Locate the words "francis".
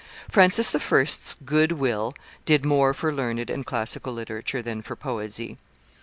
0.27-0.73